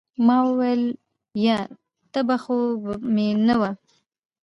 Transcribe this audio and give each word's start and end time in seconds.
ما 0.25 0.37
وويل 0.47 0.83
يه 1.45 1.57
تبه 2.13 2.35
خو 2.43 2.57
مې 3.13 3.27
نه 3.47 3.55
وه. 3.61 3.71